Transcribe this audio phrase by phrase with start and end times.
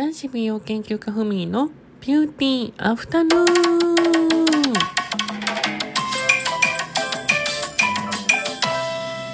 [0.00, 1.68] 男子美容研究家ふみの
[2.00, 3.46] ビューティーアフタヌーン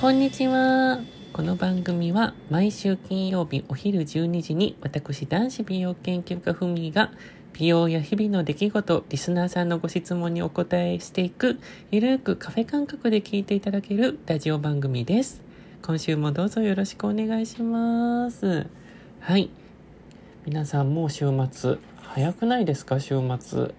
[0.00, 0.98] こんにちは。
[1.32, 7.12] この番組は毎週金曜日お昼12時に私男子美容研究家ふみが
[7.52, 11.60] 美容や日々の出来事、リスナーさんのご質問にお答えしていく
[11.92, 15.40] ゆるくカフェ感覚で聞いていただけるラジオ番組です。
[15.82, 18.66] 今週もどうぞよろしくお願いします。
[19.20, 19.50] はい。
[20.50, 23.00] 皆さんもう週末、早くないですか？
[23.00, 23.60] 週末。
[23.60, 23.70] あっ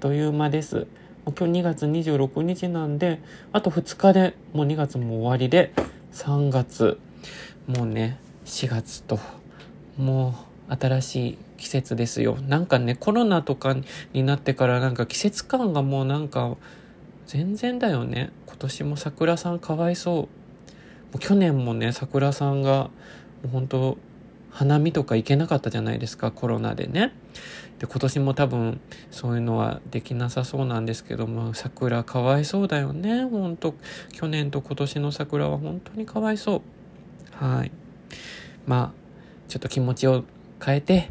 [0.00, 0.88] という間です。
[1.24, 3.20] 今日2月26日なんで、
[3.52, 5.72] あと2日でもう2月も終わりで、
[6.10, 6.98] 3月、
[7.68, 9.20] もうね、4月と、
[9.96, 10.34] も
[10.68, 12.36] う新しい季節ですよ。
[12.48, 13.76] なんかね、コロナとか
[14.12, 16.56] になってからなんか季節感がもうなんか、
[17.28, 18.32] 全然だよね。
[18.48, 20.28] 今年も桜さんかわいそ
[21.14, 21.18] う。
[21.20, 22.90] 去年もね、桜さんが、も
[23.44, 23.98] う本当
[24.52, 27.12] 花見とか行けなかったじゃないですかコロナでね。
[27.78, 28.80] で今年も多分
[29.10, 33.24] そういうのはできなさそうなんですけども桜かわいそうだよね。
[33.24, 33.74] 本当
[34.12, 37.44] 去年と今年の桜は本当にかわいそう。
[37.44, 37.72] はい。
[38.66, 39.02] まあ
[39.48, 40.24] ちょっと気持ちを
[40.64, 41.10] 変えて、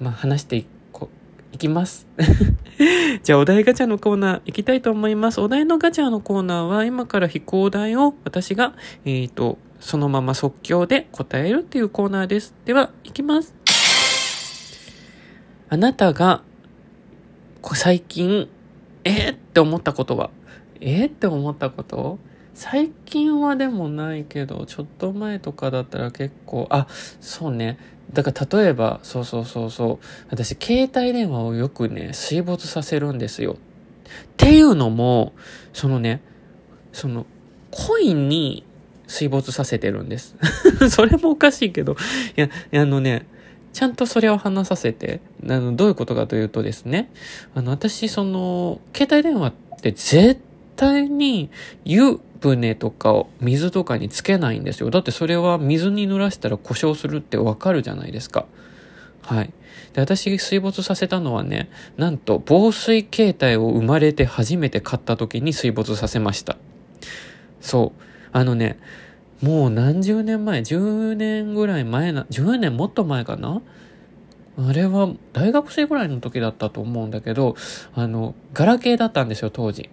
[0.00, 1.10] まあ、話していこ
[1.52, 2.06] いきます。
[3.24, 5.40] じゃあお題ガチャのコーナー行きたいと思います。
[5.40, 12.54] お題のガチャのコーナーは今から飛行題を私がえっ、ー、とそのまま即興で答えるっていうコーナーです。
[12.64, 13.54] では、いきます。
[15.68, 16.42] あなたが、
[17.74, 18.48] 最近、
[19.04, 20.30] えー、って思ったことは？
[20.80, 22.18] えー、って思ったこと？
[22.54, 26.86] 最近はでもないけど、ちょっと前とかだったら結構、あ、
[27.20, 27.78] そうね。
[28.12, 30.04] だから例えば、そうそうそうそう。
[30.30, 33.52] 私、携帯電話をよくね、水没させるんですよ。
[33.52, 33.56] っ
[34.36, 35.34] ていうのも、
[35.72, 36.22] そのね、
[36.92, 37.26] その、
[37.70, 38.64] コインに
[39.08, 40.36] 水没させてるんです。
[40.90, 41.96] それもおかしいけど、
[42.36, 42.48] いや、
[42.80, 43.26] あのね、
[43.72, 47.10] ちゃんとそれを話させて、あの、どういうことかというとですね、
[47.54, 50.40] あの、私、その、携帯電話って絶
[50.76, 51.50] 対に
[51.84, 54.90] 湯船とかを水とかにつけないんですよ。
[54.90, 58.46] だってそれは水に濡らしたら故障するってわかるじゃないですか。
[59.22, 59.52] はい。
[59.92, 66.56] で、私水没させたのはね、なんと防水携帯を生まれて初めて買った時に水没させました。
[67.60, 68.02] そう。
[68.32, 68.78] あのね、
[69.42, 73.62] もう何十年前、10年ぐらい前な、10年もっと前かな？
[74.58, 77.54] あれは大学生ぐらいの時だったと思うんだけど、
[77.94, 79.88] あの、ガラケーだったんですよ、当時。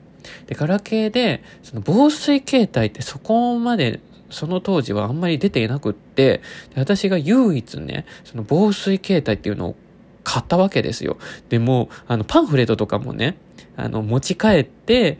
[0.47, 3.99] で、ガラケーで、その防水携帯ってそこまで、
[4.31, 6.41] その当時はあんまり出ていなくって、
[6.75, 9.75] 私が唯一ね、その防水携帯っていうのを
[10.23, 11.17] 買ったわけですよ。
[11.49, 13.37] でも、あの、パンフレットとかもね、
[13.77, 15.19] あの、持ち帰って、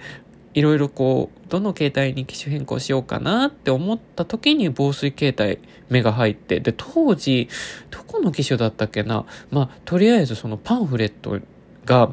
[0.56, 7.50] いろいろこう、どの携帯に機種変更しようかなって思った時に防水携帯目が入って、で、当時、
[7.92, 9.26] どこの機種だったっけな？
[9.52, 11.40] まあ、とりあえずそのパンフレット
[11.86, 12.12] が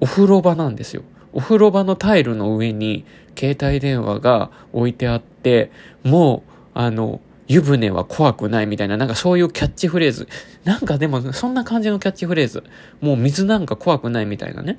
[0.00, 1.02] お風呂場なんですよ。
[1.32, 3.04] お風呂場のタイルの上に
[3.38, 5.70] 携帯電話が置いてあって、
[6.02, 10.28] もう、あの、湯船は怖くないみたいな、なんかそういうキャッチフレーズ。
[10.64, 12.64] なんかでもそんな感じのキャッチフレーズ。
[13.00, 14.78] もう水なんか怖くないみたいなね。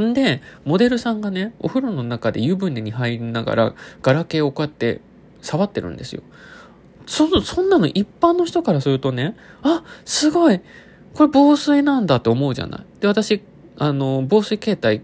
[0.00, 5.00] んで、モデルさんがね、お風呂の中で湯船に入りながら、ガラケーをこうやって
[5.40, 6.22] 触ってるんですよ。
[7.06, 10.60] そ、そんなの一般の人からするとね、あ、すごい
[11.14, 12.84] これ防水なんだって思うじゃない。
[13.00, 13.42] で、私、
[13.78, 15.02] あの、防水携帯、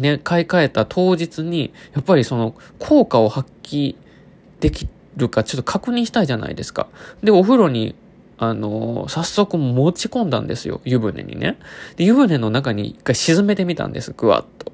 [0.00, 3.96] ね、買い替えた当日に、やっぱりその、効果を発揮
[4.60, 6.88] できるかちょっと確認したいじゃないですか。
[7.22, 7.94] で、お風呂に
[8.42, 11.58] あの、早速持ち込んだんですよ、湯船にね。
[11.96, 14.72] で、湯船の中に一回沈めてみたんです、ぐわっと。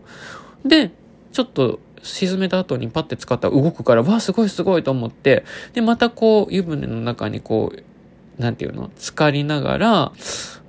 [0.65, 0.93] で、
[1.33, 5.45] ちょっと沈めた後にパッて使ったら動くから、わあ、すごいすごいと思って、
[5.75, 8.91] で、またこう、湯船の中にこう、なんていうの？
[8.97, 10.13] 浸かりながら、わ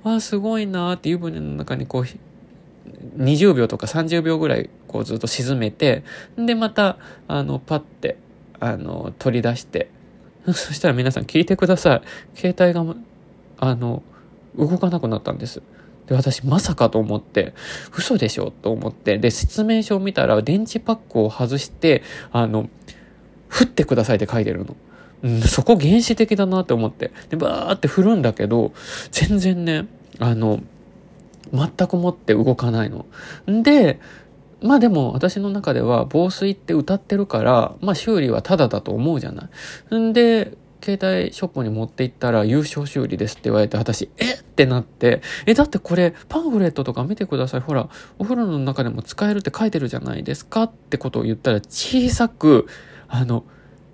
[0.02, 2.04] あ、すごいなーって湯船の中にこう、
[3.16, 6.02] 20秒とか30秒ぐらいこうずっと沈めて、
[6.36, 6.96] で、また、
[7.28, 8.16] あの、パッて、
[8.58, 9.88] あの、取り出して、
[10.46, 12.38] そしたら皆さん聞いてください。
[12.38, 12.96] 携帯が、
[13.58, 14.02] あの、
[14.56, 15.62] 動かなくなったんです。
[16.06, 17.54] で、私まさかと思って、
[17.96, 22.02] 嘘でしょと思って、で、説明書を見たら電池パックを外して、
[22.32, 22.68] あの、
[23.48, 24.76] 振ってくださいって書いてるの。
[25.22, 27.10] うん、そこ原始的だなって思って。
[27.28, 28.72] で、バーって振るんだけど、
[29.10, 29.86] 全然ね、
[30.18, 30.60] あの、
[31.52, 33.06] 全くもって動かないの。
[33.46, 34.00] で、
[34.62, 39.48] まあでも私の中では防水って歌ってるから、まあ修理はタダだと思うじゃな
[39.90, 39.94] い。
[39.96, 40.94] んで、携
[41.24, 44.42] 帯ショップに持って行ったら優勝修理ですって言われて私、えっ？
[44.58, 47.60] てなって、え、だってこれパンフレットとか見てください。
[47.60, 47.88] ほら、
[48.18, 52.66] お風呂の中でも使えるって書いてるじゃないですかってことを言ったら小さく、
[53.06, 53.44] あの、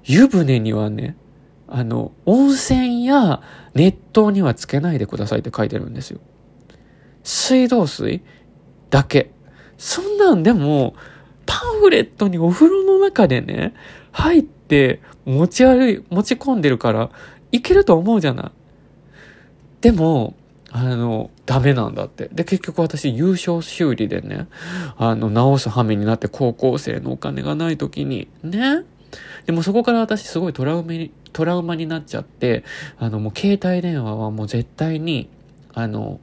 [0.04, 1.18] 湯船にはね、
[1.68, 3.42] あの、温泉や
[3.74, 6.20] 熱湯にはつけないでくださいって書いてるんですよ。
[7.22, 8.22] 水道水
[8.88, 9.33] だけ。
[9.78, 10.94] そんなんでも、
[11.46, 13.74] パンフレットにお風呂の中でね、
[14.12, 17.10] 入って持ち歩い、持ち込んでるから、
[17.52, 18.50] いけると思うじゃない。
[19.80, 20.34] でも、
[20.70, 22.28] あの、ダメなんだって。
[22.32, 24.48] で、結局私優勝修理でね、
[24.96, 28.82] あの、直す羽目になって高校生のお金がない時に、ね。
[29.46, 32.64] でもそこから私すごいトラウマに、トラウマになっちゃって、
[32.98, 35.28] あの、もう携帯電話はもう絶対に、
[35.74, 36.18] あの、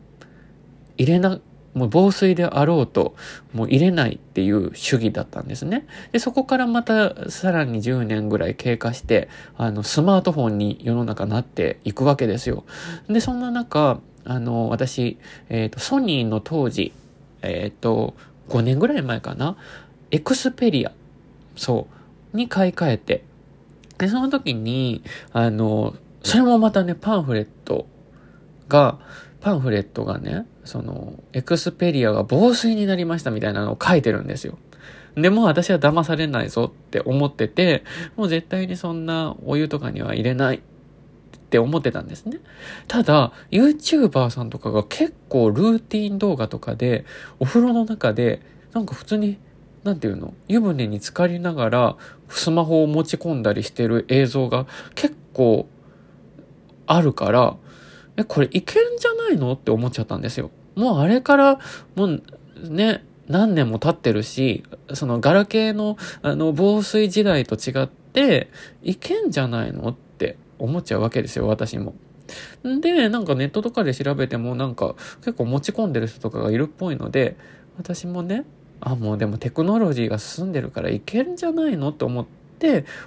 [0.97, 1.39] 入れな、
[1.73, 3.15] もう防水であろうと、
[3.53, 5.87] もう入れないっていう主義だったんですね。
[6.11, 12.65] で、そこからまたさらに10年ぐらい経過して、あの、スマートフォンに世の中なっていくわけですよ。
[13.07, 15.17] で、そんな中、あの、私、
[15.49, 16.93] えっ、ー、と、ソニーの当時、
[17.41, 18.15] えっ、ー、と、
[18.49, 19.55] 5年ぐらい前かな、
[20.11, 20.91] エクスペリア、
[21.55, 21.87] そ
[22.33, 23.23] う、に買い替えて、
[23.97, 27.87] で、その時に、あの、それもまたね、パンフレット
[28.67, 28.99] が、
[29.39, 34.57] パンフレットがね、その、エクスペリアが防水になりましたみたいなのを書いてるんですよ。
[35.15, 37.83] でも私は騙されないぞって思ってて、
[38.15, 40.59] もう絶対にそんなお湯とかには入れないっ
[41.51, 42.39] て思ってたんですね。
[42.87, 47.05] ただ、YouTuber さんとかが結構ルーティン動画とかで、
[47.39, 48.41] お風呂の中で、
[48.71, 49.37] なんか普通に、
[49.83, 51.97] なんていうの湯船に浸かりながら、
[52.29, 54.65] スマホを持ち込んだりしてる映像が
[54.95, 55.67] 結構
[56.87, 57.57] あるから、
[58.17, 60.51] え、これいけるんじゃないのって思っちゃったんですよ。
[60.75, 61.59] もうあれから、
[61.95, 62.21] もう
[62.69, 64.63] ね、何年も経ってるし、
[64.93, 68.49] そのガラケーのあの防水時代と違って、
[68.83, 71.95] いけんじゃないのって思っちゃうわけですよ、私も。
[72.63, 77.37] で、なんかネットとかで調べてもなんか結構持ち込んでる人とかがいるっぽいので、
[77.77, 78.45] 私もね、
[78.81, 82.40] あ、もうでもテクノロジーが進んでるからいけるんじゃないのって思って、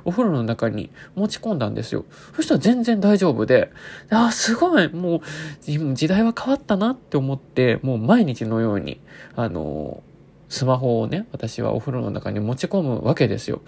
[0.04, 2.04] お風呂の中に持ち込んだんですよ。
[2.34, 3.70] そしたら全然大丈夫で、
[4.10, 9.00] あ、すごい、もう時代は変わったなって思って、もう毎日のように、
[9.36, 10.02] あの、
[10.48, 13.62] スマホをね、私はお風呂の中に持ち込むわけですよ。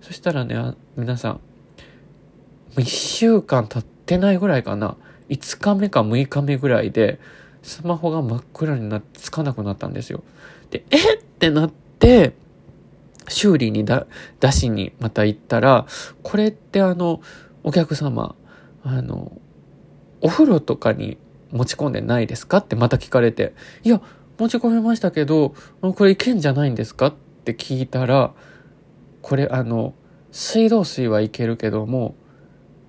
[0.00, 1.40] そしたらね、皆さん、
[2.76, 4.96] 1週間経ってないぐらいかな。
[5.28, 7.18] 5日目か6日目ぐらいで、
[7.62, 10.22] スマホが真っ暗になってつかなくなったんですよ。
[10.70, 12.34] で、えってなって、
[13.28, 14.06] 修理にだ
[14.40, 15.86] 出しにまた行ったら、
[16.22, 17.20] これってあの、
[17.62, 18.34] お客様、
[18.82, 19.32] あの、
[20.20, 21.18] お風呂とかに
[21.50, 24.00] 持ち込んでないですかってまた聞かれて、いや、
[24.38, 27.14] 持ち込みましたけど、これいけんじゃないんですかっ
[27.44, 28.32] て聞いたら、
[29.22, 29.94] これあの、
[30.30, 32.14] 水道水はいけるけども、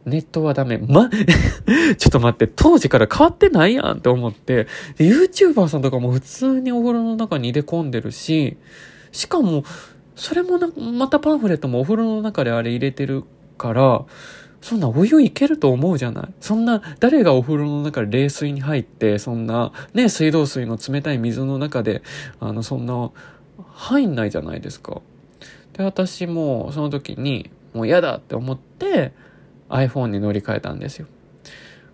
[0.06, 0.78] ネットはダメ。
[0.78, 1.10] ま、
[1.98, 4.68] ちょっと待って、当時から変わってないやんって思って、
[4.98, 8.58] YouTuber さんとかも普通にお風呂の中に入れ込んでるし、
[9.12, 9.64] しかも、
[10.18, 13.24] それもな、またパンフレットもお風呂の中であれ入れてる
[13.58, 14.04] から、
[14.60, 16.34] そんなお湯いけると思うじゃない？
[16.42, 22.02] そんな、誰がお風呂の中で冷水に入って、そんな、ね、水道水の冷たい水の中で、
[22.40, 23.12] あの、そんな、
[23.74, 25.02] 入んないじゃないですか。
[25.74, 29.14] で、私も、その時に、もう嫌だって思って、
[29.70, 31.08] iPhone に乗り換えたんですよ。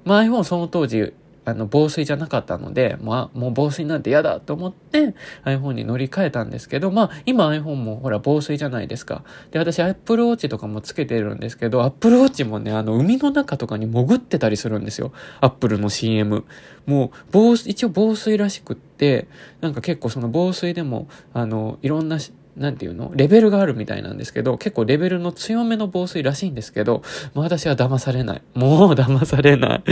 [0.05, 1.13] まあ iPhone その当時、
[1.45, 5.13] あの、防水じゃなかったので、まあ、もう防水なんて嫌だと思って
[5.45, 9.23] iPhone に乗り換えたんですけど、まあ、今 iPhone もほら防水じゃないですか。
[9.51, 15.11] で、私 Apple Watch とかもつけてるんですけど、Apple Watch もね、あの、海の中とかに潜ってたりするんですよ。
[15.41, 16.45] Apple の CM。
[16.85, 19.27] もう、防、一応防水らしくって、
[19.61, 22.17] なんか結構その防水でも、あの、いろんな
[22.55, 23.11] なんていうの？
[23.15, 28.41] レベルがあるみたいなんですけど、結構レベルの強めの防水らしいんですけど、もう私は騙されない。
[28.53, 29.83] もう騙されない。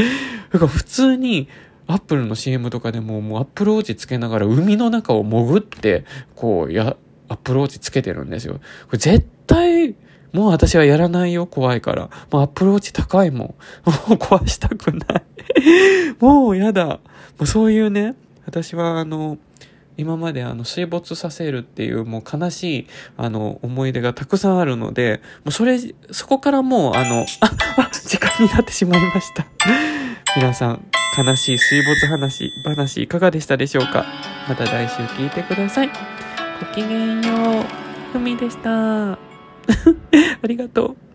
[0.52, 1.48] 普通に、
[1.88, 6.96] アップルの CM とかでも、もうアップルウォッチつけながら海の中を潜って、こう、や、
[7.28, 8.54] アップルウォッチつけてるんですよ。
[8.54, 8.60] こ
[8.94, 9.96] れ絶対、
[10.32, 12.10] もう私はやらないよ、怖いから。
[12.32, 13.40] もうアップルウォッチ高いもん。
[13.40, 15.24] もう壊したくない。
[16.20, 16.86] もうやだ。
[16.86, 17.00] も
[17.42, 18.16] うそういうね、
[18.46, 19.38] 私はあの、
[19.98, 25.78] 今まであの水没させるっていうもう悲しいあの思い出がたくさんあるので、もうそれ、
[26.12, 29.46] そこからもうあの、 あ、あ、時間になってしまいました。
[30.36, 30.86] 皆さん、
[31.18, 34.06] 悲しい水没話、話いかがでしたでしょうか？
[34.48, 35.90] また来週聞いてください。
[35.90, 37.66] ごきげんよう。
[38.14, 39.12] ふみでした。
[39.14, 39.18] あ
[40.48, 41.11] りがとう。